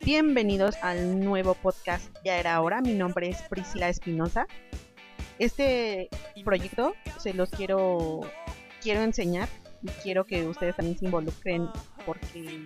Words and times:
Bienvenidos 0.00 0.74
al 0.80 1.22
nuevo 1.22 1.54
podcast 1.54 2.08
Ya 2.24 2.38
era 2.38 2.60
hora. 2.62 2.80
Mi 2.80 2.94
nombre 2.94 3.28
es 3.28 3.42
Priscila 3.42 3.90
Espinosa. 3.90 4.46
Este 5.38 6.08
proyecto 6.44 6.94
se 7.18 7.34
los 7.34 7.50
quiero 7.50 8.20
quiero 8.80 9.02
enseñar 9.02 9.48
y 9.82 9.88
quiero 10.02 10.24
que 10.24 10.46
ustedes 10.46 10.76
también 10.76 10.98
se 10.98 11.04
involucren 11.04 11.68
porque 12.06 12.64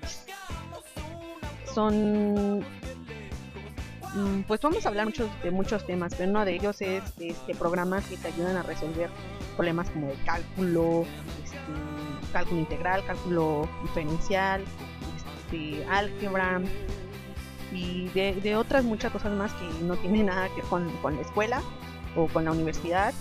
son 1.74 2.60
mm, 2.60 4.42
pues 4.46 4.60
vamos 4.60 4.86
a 4.86 4.90
hablar 4.90 5.06
muchos, 5.06 5.28
de 5.42 5.50
muchos 5.50 5.84
temas, 5.84 6.14
pero 6.14 6.30
uno 6.30 6.44
de 6.44 6.54
ellos 6.54 6.80
es 6.80 7.02
este 7.18 7.54
programas 7.56 8.04
que 8.06 8.16
te 8.16 8.28
ayudan 8.28 8.56
a 8.56 8.62
resolver 8.62 9.10
problemas 9.56 9.90
como 9.90 10.06
de 10.06 10.14
cálculo, 10.24 11.06
este, 11.42 12.32
cálculo 12.32 12.60
integral, 12.60 13.04
cálculo 13.04 13.68
diferencial, 13.82 14.64
este, 15.54 15.84
álgebra 15.88 16.60
y 17.72 18.08
de, 18.08 18.56
otras 18.56 18.84
muchas 18.84 19.10
cosas 19.10 19.32
más 19.32 19.52
que 19.54 19.64
no 19.84 19.96
tienen 19.96 20.26
nada 20.26 20.48
que 20.48 20.56
ver 20.56 20.64
con, 20.64 20.88
con 20.98 21.16
la 21.16 21.22
escuela 21.22 21.62
o 22.16 22.28
con 22.28 22.44
la 22.44 22.52
universidad. 22.52 23.12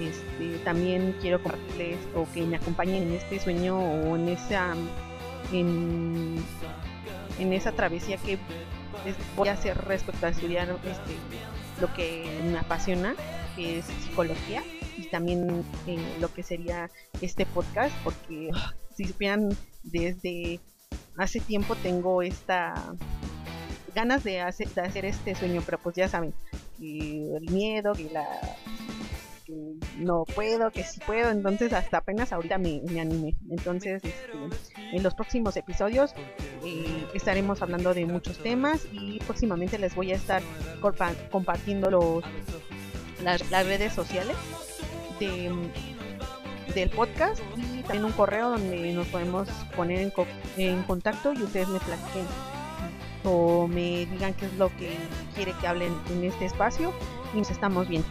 Este, 0.00 0.58
también 0.64 1.14
quiero 1.20 1.42
compartirles 1.42 1.98
o 2.16 2.26
que 2.32 2.42
me 2.42 2.56
acompañen 2.56 3.02
en 3.04 3.12
este 3.12 3.38
sueño 3.38 3.78
o 3.78 4.16
en 4.16 4.28
esa 4.28 4.74
en, 5.52 6.42
esa 7.38 7.72
travesía 7.72 8.16
que 8.18 8.38
voy 9.36 9.48
a 9.48 9.52
hacer 9.52 9.76
respecto 9.78 10.26
a 10.26 10.30
estudiar 10.30 10.68
este, 10.84 11.14
lo 11.80 11.92
que 11.94 12.40
me 12.50 12.58
apasiona, 12.58 13.14
que 13.56 13.78
es 13.78 13.86
psicología 13.86 14.62
y 14.98 15.04
también 15.04 15.64
eh, 15.86 15.98
lo 16.20 16.32
que 16.32 16.42
sería 16.42 16.90
este 17.20 17.46
podcast, 17.46 17.94
porque 18.04 18.50
si 18.94 19.04
supieran 19.04 19.56
desde 19.82 20.60
hace 21.16 21.40
tiempo 21.40 21.74
tengo 21.76 22.22
esta 22.22 22.94
ganas 23.94 24.22
de 24.24 24.40
hacer, 24.40 24.68
de 24.68 24.82
hacer 24.82 25.04
este 25.04 25.34
sueño, 25.34 25.62
pero 25.64 25.78
pues 25.78 25.96
ya 25.96 26.08
saben, 26.08 26.32
el 26.80 27.46
miedo, 27.50 27.92
que 27.92 28.08
la 28.10 28.26
no 29.98 30.24
puedo, 30.34 30.70
que 30.70 30.84
sí 30.84 31.00
puedo, 31.04 31.30
entonces 31.30 31.72
hasta 31.72 31.98
apenas 31.98 32.32
ahorita 32.32 32.58
me, 32.58 32.82
me 32.90 33.00
animé. 33.00 33.36
Entonces, 33.50 34.02
este, 34.04 34.30
en 34.92 35.02
los 35.02 35.14
próximos 35.14 35.56
episodios 35.56 36.14
eh, 36.64 37.06
estaremos 37.14 37.62
hablando 37.62 37.94
de 37.94 38.06
muchos 38.06 38.38
temas 38.38 38.86
y 38.92 39.18
próximamente 39.20 39.78
les 39.78 39.94
voy 39.94 40.12
a 40.12 40.16
estar 40.16 40.42
compartiendo 41.30 41.90
los, 41.90 42.24
las, 43.22 43.66
redes 43.66 43.92
sociales 43.92 44.36
de, 45.18 45.52
del 46.74 46.90
podcast 46.90 47.40
y 47.56 47.82
también 47.82 48.04
un 48.04 48.12
correo 48.12 48.50
donde 48.50 48.92
nos 48.92 49.06
podemos 49.08 49.48
poner 49.76 50.00
en, 50.00 50.12
en 50.56 50.82
contacto 50.84 51.32
y 51.32 51.42
ustedes 51.42 51.68
me 51.68 51.80
platiquen 51.80 52.26
o 53.24 53.66
me 53.68 54.06
digan 54.06 54.34
qué 54.34 54.46
es 54.46 54.54
lo 54.54 54.74
que 54.76 54.96
quiere 55.34 55.52
que 55.60 55.66
hablen 55.66 55.92
en 56.10 56.24
este 56.24 56.46
espacio 56.46 56.92
y 57.34 57.38
nos 57.38 57.50
estamos 57.50 57.88
viendo. 57.88 58.08